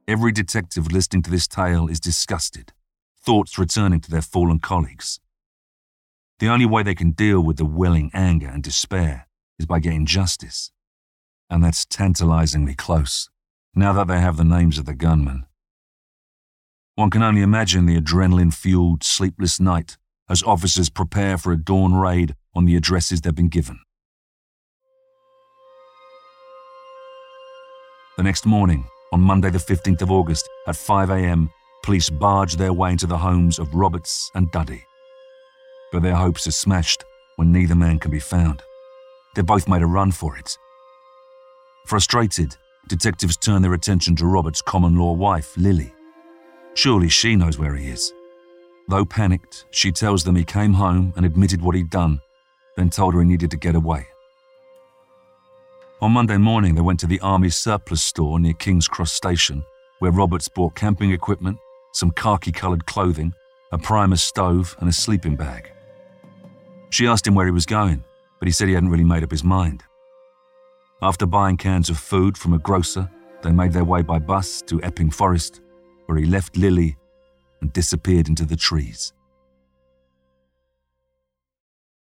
[0.08, 2.74] Every detective listening to this tale is disgusted,
[3.20, 5.20] thoughts returning to their fallen colleagues.
[6.40, 9.28] The only way they can deal with the welling anger and despair
[9.58, 10.72] is by getting justice.
[11.50, 13.30] And that's tantalizingly close,
[13.76, 15.46] now that they have the names of the gunmen.
[16.96, 19.98] One can only imagine the adrenaline fueled, sleepless night
[20.30, 23.80] as officers prepare for a dawn raid on the addresses they've been given.
[28.18, 31.50] The next morning, on Monday, the 15th of August, at 5 a.m.,
[31.84, 34.84] police barge their way into the homes of Roberts and Duddy.
[35.92, 37.04] But their hopes are smashed
[37.36, 38.64] when neither man can be found.
[39.36, 40.58] They both made a run for it.
[41.86, 45.94] Frustrated, detectives turn their attention to Robert's common law wife, Lily.
[46.74, 48.12] Surely she knows where he is.
[48.88, 52.22] Though panicked, she tells them he came home and admitted what he'd done,
[52.76, 54.08] then told her he needed to get away.
[56.02, 59.64] On Monday morning, they went to the Army surplus store near King's Cross Station,
[60.00, 61.58] where Roberts bought camping equipment,
[61.94, 63.32] some khaki coloured clothing,
[63.72, 65.72] a primus stove, and a sleeping bag.
[66.90, 68.04] She asked him where he was going,
[68.40, 69.84] but he said he hadn't really made up his mind.
[71.02, 73.10] After buying cans of food from a grocer,
[73.42, 75.62] they made their way by bus to Epping Forest,
[76.06, 76.96] where he left Lily
[77.62, 79.12] and disappeared into the trees.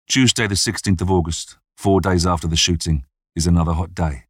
[0.10, 4.26] Tuesday, the 16th of August, four days after the shooting, is another hot day.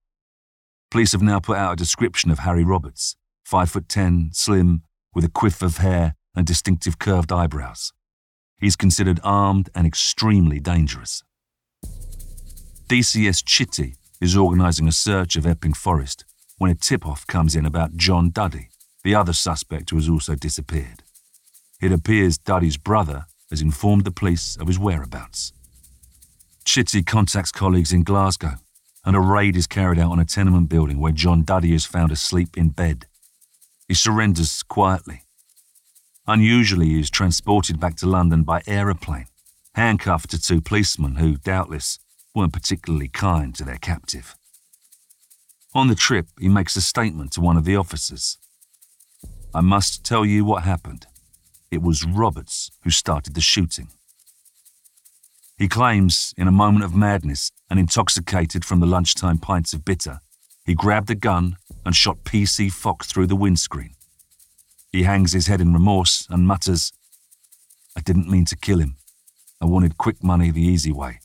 [0.91, 4.83] Police have now put out a description of Harry Roberts, five foot ten, slim,
[5.15, 7.91] with a quiff of hair and distinctive curved eyebrows.
[8.59, 11.23] He's considered armed and extremely dangerous.
[12.87, 16.25] DCS Chitty is organising a search of Epping Forest
[16.57, 18.69] when a tip off comes in about John Duddy,
[19.03, 21.03] the other suspect who has also disappeared.
[21.81, 25.51] It appears Duddy's brother has informed the police of his whereabouts.
[26.65, 28.55] Chitty contacts colleagues in Glasgow
[29.05, 32.11] and a raid is carried out on a tenement building where John Duddy is found
[32.11, 33.05] asleep in bed.
[33.87, 35.23] He surrenders quietly.
[36.25, 39.27] Unusually, he is transported back to London by aeroplane,
[39.75, 41.99] handcuffed to two policemen who, doubtless,
[42.33, 44.35] weren't particularly kind to their captive.
[45.73, 48.37] On the trip, he makes a statement to one of the officers.
[49.53, 51.07] I must tell you what happened.
[51.71, 53.89] It was Roberts who started the shooting.
[55.57, 60.19] He claims, in a moment of madness and intoxicated from the lunchtime pints of bitter,
[60.65, 63.95] he grabbed a gun and shot PC Fox through the windscreen.
[64.91, 66.93] He hangs his head in remorse and mutters,
[67.95, 68.97] I didn't mean to kill him.
[69.61, 71.19] I wanted quick money the easy way.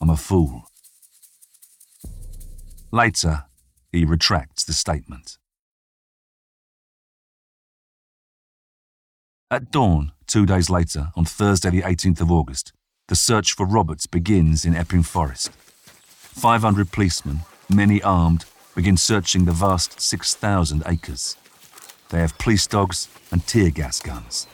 [0.00, 0.64] I'm a fool.
[2.90, 3.44] Later,
[3.92, 5.36] he retracts the statement.
[9.50, 12.72] At dawn, two days later, on Thursday, the 18th of August,
[13.08, 15.50] the search for Roberts begins in Epping Forest.
[15.50, 18.44] 500 policemen, many armed,
[18.76, 21.36] begin searching the vast 6,000 acres.
[22.10, 24.46] They have police dogs and tear gas guns.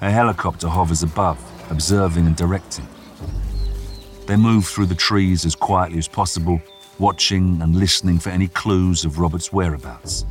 [0.00, 1.38] A helicopter hovers above,
[1.70, 2.86] observing and directing.
[4.26, 6.60] They move through the trees as quietly as possible,
[6.98, 10.24] watching and listening for any clues of Robert's whereabouts.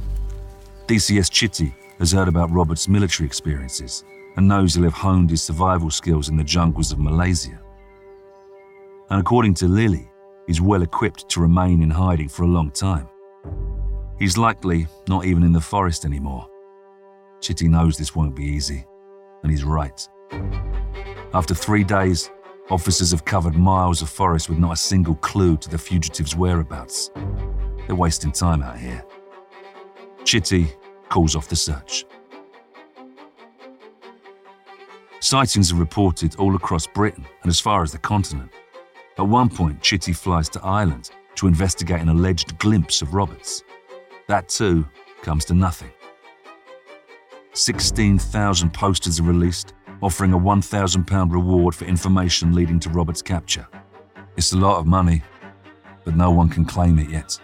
[0.88, 4.04] DCS Chitty has heard about Robert's military experiences
[4.36, 7.60] and knows he'll have honed his survival skills in the jungles of Malaysia
[9.10, 10.10] and according to Lily,
[10.48, 13.08] he's well equipped to remain in hiding for a long time.
[14.18, 16.48] He's likely not even in the forest anymore.
[17.42, 18.86] Chitty knows this won't be easy,
[19.44, 20.08] and he's right.
[21.34, 22.32] After three days,
[22.70, 27.12] officers have covered miles of forest with not a single clue to the fugitive's whereabouts.
[27.86, 29.04] They're wasting time out here.
[30.24, 30.68] Chitty
[31.10, 32.06] calls off the search.
[35.20, 38.52] Sightings are reported all across Britain and as far as the continent.
[39.18, 43.64] At one point, Chitty flies to Ireland to investigate an alleged glimpse of Roberts.
[44.28, 44.88] That too
[45.22, 45.92] comes to nothing.
[47.54, 53.68] 16,000 posters are released, offering a £1,000 reward for information leading to Robert's capture.
[54.38, 55.24] It's a lot of money,
[56.04, 57.40] but no one can claim it yet.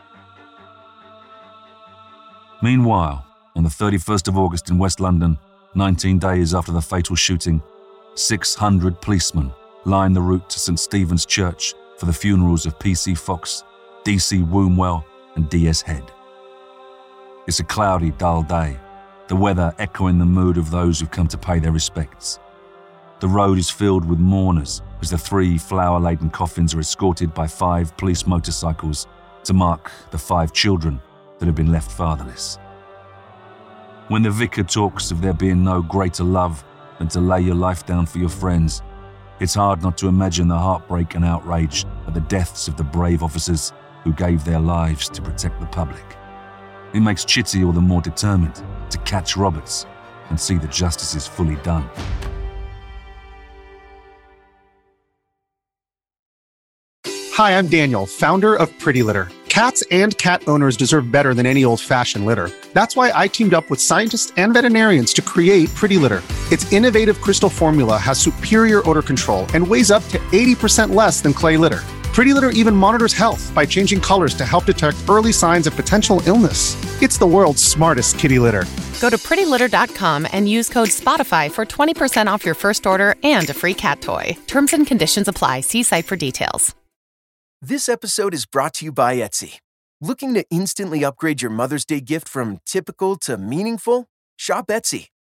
[2.61, 3.25] Meanwhile,
[3.55, 5.37] on the 31st of August in West London,
[5.75, 7.61] 19 days after the fatal shooting,
[8.15, 9.51] 600 policemen
[9.85, 13.63] line the route to St Stephen's Church for the funerals of PC Fox,
[14.05, 16.11] DC Wombwell, and DS Head.
[17.47, 18.77] It's a cloudy, dull day,
[19.31, 22.37] the weather echoing the mood of those who've come to pay their respects.
[23.21, 27.47] The road is filled with mourners as the three flower laden coffins are escorted by
[27.47, 29.07] five police motorcycles
[29.45, 30.99] to mark the five children
[31.39, 32.59] that have been left fatherless.
[34.09, 36.61] When the vicar talks of there being no greater love
[36.99, 38.81] than to lay your life down for your friends,
[39.39, 43.23] It's hard not to imagine the heartbreak and outrage at the deaths of the brave
[43.23, 43.71] officers
[44.03, 46.17] who gave their lives to protect the public.
[46.93, 48.61] It makes Chitty all the more determined
[48.91, 49.85] to catch Roberts
[50.29, 51.89] and see that justice is fully done.
[57.33, 59.29] Hi, I'm Daniel, founder of Pretty Litter.
[59.49, 62.51] Cats and cat owners deserve better than any old fashioned litter.
[62.73, 66.21] That's why I teamed up with scientists and veterinarians to create Pretty Litter.
[66.51, 71.33] Its innovative crystal formula has superior odor control and weighs up to 80% less than
[71.33, 71.81] clay litter.
[72.13, 76.21] Pretty Litter even monitors health by changing colors to help detect early signs of potential
[76.25, 76.75] illness.
[77.01, 78.65] It's the world's smartest kitty litter.
[78.99, 83.53] Go to prettylitter.com and use code SPOTIFY for 20% off your first order and a
[83.53, 84.35] free cat toy.
[84.45, 85.61] Terms and conditions apply.
[85.61, 86.75] See site for details.
[87.61, 89.59] This episode is brought to you by Etsy.
[90.01, 94.07] Looking to instantly upgrade your Mother's Day gift from typical to meaningful?
[94.35, 95.07] Shop Etsy.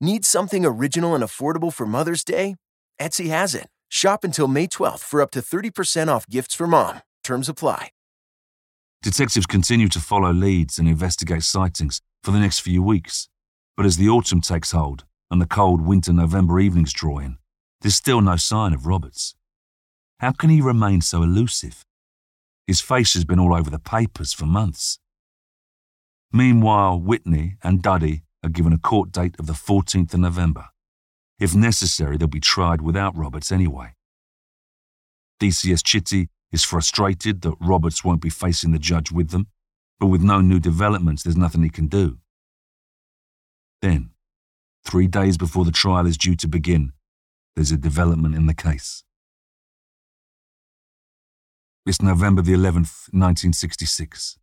[0.00, 2.56] Need something original and affordable for Mother's Day?
[3.00, 3.68] Etsy has it.
[3.88, 7.00] Shop until May 12th for up to 30% off gifts for mom.
[7.24, 7.90] Terms apply.
[9.02, 13.28] Detectives continue to follow leads and investigate sightings for the next few weeks.
[13.74, 17.38] But as the autumn takes hold and the cold winter November evenings draw in,
[17.80, 19.34] there's still no sign of Roberts.
[20.20, 21.84] How can he remain so elusive?
[22.66, 24.98] His face has been all over the papers for months.
[26.32, 30.66] Meanwhile, Whitney and Duddy are given a court date of the 14th of November.
[31.38, 33.94] If necessary, they'll be tried without Roberts anyway.
[35.40, 39.48] DCS Chitty is frustrated that Roberts won't be facing the judge with them,
[39.98, 42.18] but with no new developments, there's nothing he can do.
[43.82, 44.10] Then,
[44.84, 46.92] three days before the trial is due to begin,
[47.54, 49.02] there's a development in the case.
[51.84, 54.38] It's November the 11th, 1966.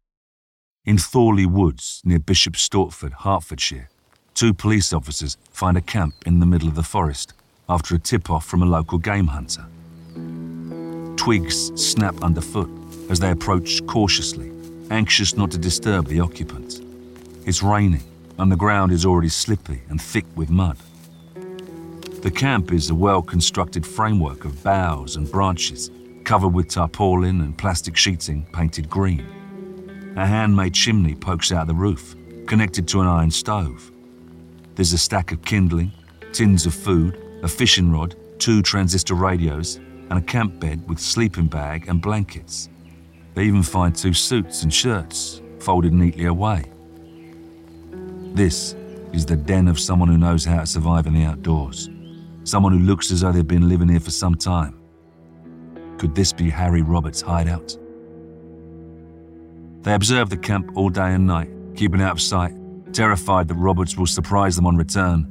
[0.86, 3.90] In Thorley Woods, near Bishop Stortford, Hertfordshire,
[4.34, 7.34] two police officers find a camp in the middle of the forest
[7.70, 9.66] after a tip off from a local game hunter.
[11.16, 12.70] Twigs snap underfoot
[13.10, 14.52] as they approach cautiously,
[14.90, 16.82] anxious not to disturb the occupants.
[17.46, 18.04] It's raining,
[18.38, 20.78] and the ground is already slippy and thick with mud.
[22.22, 25.92] The camp is a well constructed framework of boughs and branches,
[26.24, 29.26] covered with tarpaulin and plastic sheeting painted green.
[30.16, 32.16] A handmade chimney pokes out the roof,
[32.48, 33.93] connected to an iron stove.
[34.76, 35.92] There's a stack of kindling,
[36.32, 39.76] tins of food, a fishing rod, two transistor radios,
[40.10, 42.70] and a camp bed with sleeping bag and blankets.
[43.36, 46.66] They even find two suits and shirts folded neatly away.
[48.34, 48.76] This
[49.14, 51.90] is the den of someone who knows how to survive in the outdoors.
[52.44, 54.80] Someone who looks as though they've been living here for some time.
[56.00, 57.78] Could this be Harry Roberts' hideout?
[59.84, 62.54] They observe the camp all day and night, keeping out of sight,
[62.94, 65.28] terrified that Roberts will surprise them on return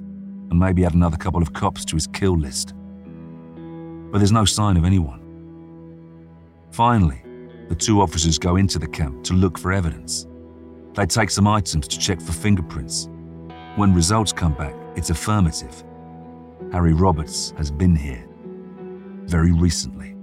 [0.50, 2.74] and maybe add another couple of cops to his kill list.
[4.10, 5.20] But there's no sign of anyone.
[6.70, 7.22] Finally,
[7.68, 10.26] the two officers go into the camp to look for evidence.
[10.94, 13.08] They take some items to check for fingerprints.
[13.76, 15.82] When results come back, it's affirmative.
[16.72, 18.26] Harry Roberts has been here.
[19.24, 20.14] Very recently.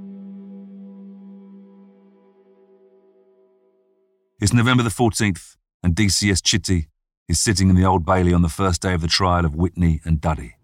[4.40, 6.90] It's November the 14th, and DCS Chitty
[7.30, 10.02] is sitting in the Old Bailey on the first day of the trial of Whitney
[10.04, 10.56] and Duddy.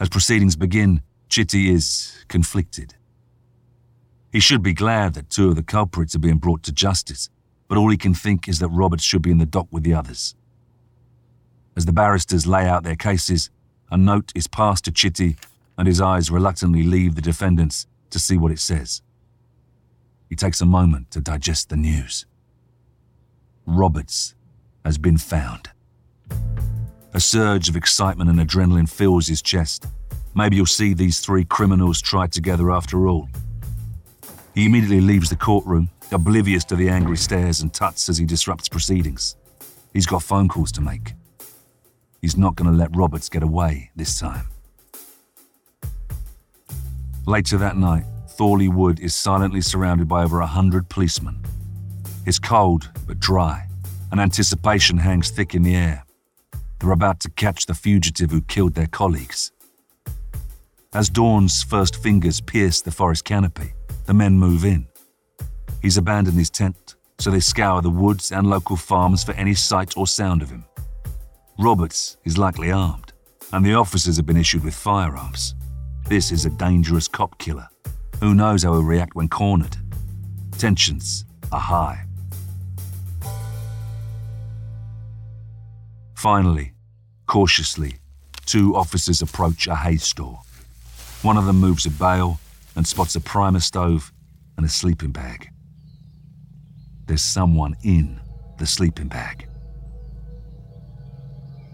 [0.00, 2.94] As proceedings begin, Chitty is conflicted.
[4.32, 7.28] He should be glad that two of the culprits are being brought to justice,
[7.68, 9.92] but all he can think is that Roberts should be in the dock with the
[9.92, 10.34] others.
[11.76, 13.50] As the barristers lay out their cases,
[13.90, 15.36] a note is passed to Chitty,
[15.76, 19.02] and his eyes reluctantly leave the defendants to see what it says.
[20.30, 22.24] He takes a moment to digest the news.
[23.66, 24.34] Roberts
[24.84, 25.70] has been found.
[27.16, 29.86] A surge of excitement and adrenaline fills his chest.
[30.34, 33.28] Maybe you'll see these three criminals tried together after all.
[34.52, 38.68] He immediately leaves the courtroom, oblivious to the angry stares and tuts as he disrupts
[38.68, 39.36] proceedings.
[39.92, 41.12] He's got phone calls to make.
[42.20, 44.46] He's not going to let Roberts get away this time.
[47.26, 51.44] Later that night, Thorley Wood is silently surrounded by over a hundred policemen.
[52.26, 53.68] It's cold but dry,
[54.10, 56.03] and anticipation hangs thick in the air.
[56.84, 59.52] They're about to catch the fugitive who killed their colleagues.
[60.92, 63.72] As Dawn's first fingers pierce the forest canopy,
[64.04, 64.86] the men move in.
[65.80, 69.96] He's abandoned his tent, so they scour the woods and local farms for any sight
[69.96, 70.66] or sound of him.
[71.58, 73.14] Roberts is likely armed,
[73.54, 75.54] and the officers have been issued with firearms.
[76.06, 77.68] This is a dangerous cop killer.
[78.20, 79.78] Who knows how he'll react when cornered?
[80.58, 82.04] Tensions are high.
[86.14, 86.73] Finally,
[87.26, 87.96] cautiously,
[88.46, 90.40] two officers approach a hay store.
[91.22, 92.38] One of them moves a bale
[92.76, 94.12] and spots a primus stove
[94.56, 95.50] and a sleeping bag.
[97.06, 98.20] There's someone in
[98.58, 99.48] the sleeping bag.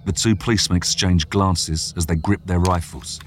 [0.06, 3.20] The two policemen exchange glances as they grip their rifles.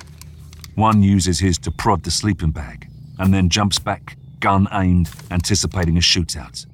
[0.75, 5.97] One uses his to prod the sleeping bag and then jumps back, gun aimed, anticipating
[5.97, 6.65] a shootout.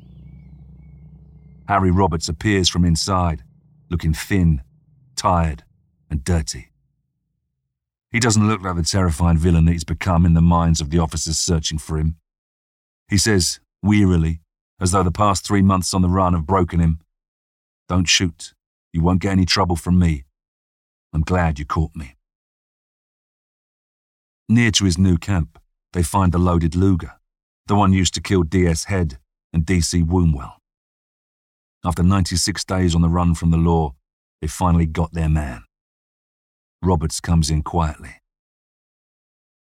[1.68, 3.43] Harry Roberts appears from inside,
[3.89, 4.62] looking thin,
[5.20, 5.63] tired,
[6.09, 6.72] and dirty.
[8.09, 10.99] He doesn't look like the terrifying villain that he's become in the minds of the
[10.99, 12.15] officers searching for him.
[13.09, 14.39] He says, wearily,
[14.80, 16.99] as though the past three months on the run have broken him,
[17.89, 18.53] Don't shoot.
[18.93, 20.24] You won't get any trouble from me.
[21.13, 22.15] I'm glad you caught me.
[24.47, 25.59] Near to his new camp,
[25.91, 27.13] they find the loaded Luger,
[27.67, 28.86] the one used to kill D.S.
[28.86, 29.20] Head
[29.51, 30.01] and D.C.
[30.01, 30.55] Wombwell.
[31.84, 33.95] After 96 days on the run from the law,
[34.41, 35.63] they finally got their man.
[36.81, 38.15] Roberts comes in quietly.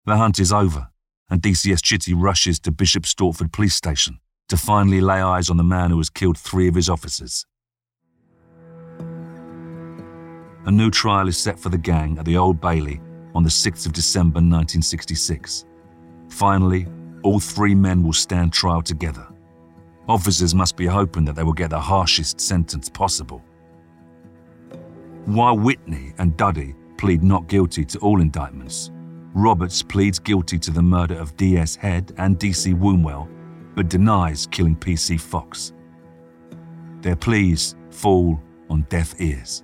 [0.05, 0.89] The hunt is over,
[1.29, 5.63] and DCS Chitty rushes to Bishop Stortford Police Station to finally lay eyes on the
[5.63, 7.45] man who has killed three of his officers.
[10.65, 13.01] A new trial is set for the gang at the Old Bailey
[13.33, 15.65] on the 6th of December 1966.
[16.29, 16.85] Finally,
[17.23, 19.27] all three men will stand trial together.
[20.07, 23.41] Officers must be hoping that they will get the harshest sentence possible.
[25.25, 28.91] While Whitney and Duddy plead not guilty to all indictments,
[29.33, 31.75] Roberts pleads guilty to the murder of D.S.
[31.75, 32.73] Head and D.C.
[32.73, 33.29] Wombwell,
[33.75, 35.17] but denies killing P.C.
[35.17, 35.73] Fox.
[37.01, 39.63] Their pleas fall on deaf ears.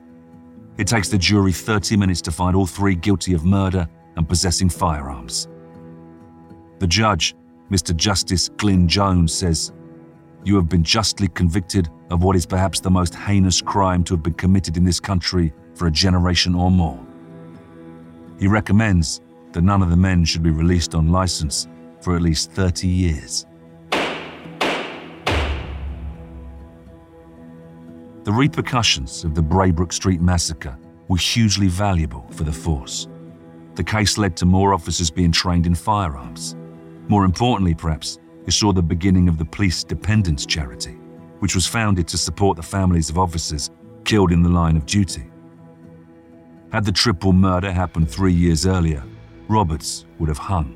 [0.78, 4.70] It takes the jury 30 minutes to find all three guilty of murder and possessing
[4.70, 5.48] firearms.
[6.80, 7.36] The judge,
[7.72, 7.96] Mr.
[7.96, 9.72] Justice Glyn Jones, says,
[10.48, 14.24] You have been justly convicted of what is perhaps the most heinous crime to have
[14.24, 17.06] been committed in this country for a generation or more.
[18.40, 19.20] He recommends
[19.52, 21.68] that none of the men should be released on license
[22.00, 23.46] for at least 30 years.
[28.24, 30.78] The repercussions of the Braybrook Street massacre
[31.10, 33.10] were hugely valuable for the force.
[33.76, 36.56] The case led to more officers being trained in firearms.
[37.10, 40.98] More importantly, perhaps, it saw the beginning of the Police Dependants' Charity,
[41.40, 43.70] which was founded to support the families of officers
[44.06, 45.30] killed in the line of duty.
[46.72, 49.04] Had the triple murder happened three years earlier,
[49.50, 50.74] Roberts would have hung.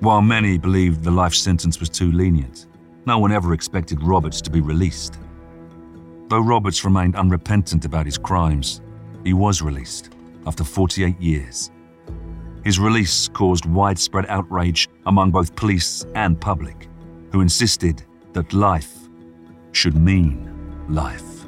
[0.00, 2.66] While many believed the life sentence was too lenient,
[3.06, 5.18] no one ever expected Roberts to be released.
[6.28, 8.80] Though Roberts remained unrepentant about his crimes,
[9.24, 10.10] he was released
[10.46, 11.72] after 48 years.
[12.68, 16.86] His release caused widespread outrage among both police and public,
[17.32, 18.04] who insisted
[18.34, 18.92] that life
[19.72, 20.52] should mean
[20.86, 21.46] life.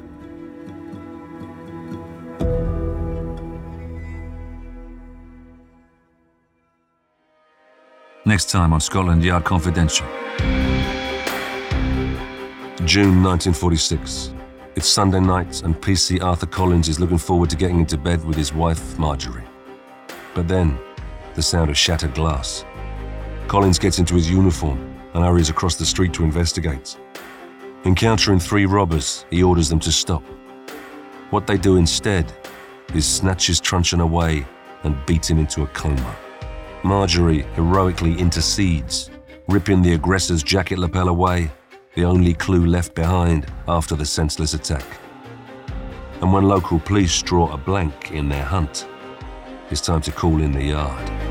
[8.25, 10.07] Next time on Scotland Yard Confidential.
[12.83, 14.33] June 1946.
[14.75, 18.37] It's Sunday night, and PC Arthur Collins is looking forward to getting into bed with
[18.37, 19.45] his wife, Marjorie.
[20.33, 20.79] But then,
[21.35, 22.65] the sound of shattered glass.
[23.47, 24.79] Collins gets into his uniform
[25.13, 26.97] and hurries across the street to investigate.
[27.85, 30.23] Encountering three robbers, he orders them to stop.
[31.31, 32.31] What they do instead
[32.93, 34.45] is snatch his truncheon away
[34.83, 36.15] and beat him into a coma.
[36.83, 39.09] Marjorie heroically intercedes,
[39.47, 41.51] ripping the aggressor's jacket lapel away
[41.95, 44.85] the only clue left behind after the senseless attack.
[46.21, 48.87] And when local police draw a blank in their hunt,
[49.71, 51.30] it's time to call in the yard.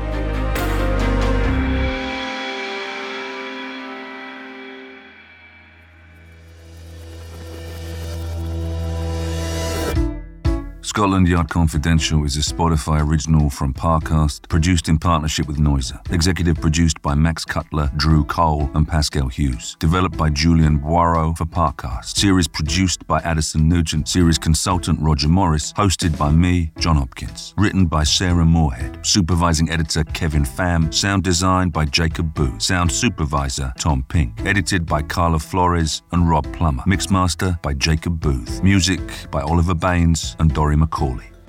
[11.01, 15.99] Scotland Yard Confidential is a Spotify original from Parcast, produced in partnership with Noiser.
[16.13, 19.75] Executive produced by Max Cutler, Drew Cole, and Pascal Hughes.
[19.79, 22.15] Developed by Julian Boiro for Parcast.
[22.15, 24.07] Series produced by Addison Nugent.
[24.07, 25.73] Series consultant Roger Morris.
[25.73, 27.55] Hosted by me, John Hopkins.
[27.57, 29.03] Written by Sarah Moorhead.
[29.03, 30.93] Supervising editor Kevin Pham.
[30.93, 32.59] Sound design by Jacob Boo.
[32.59, 34.33] Sound supervisor Tom Pink.
[34.45, 36.83] Edited by Carla Flores and Rob Plummer.
[36.83, 38.61] Mixmaster by Jacob Booth.
[38.61, 41.40] Music by Oliver Baines and Dory McCauley.